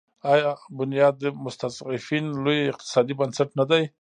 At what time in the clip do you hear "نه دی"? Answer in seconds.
3.59-3.83